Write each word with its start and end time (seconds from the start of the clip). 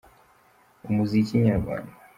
Umuziki 0.89 1.35
nyarwanda. 1.45 1.91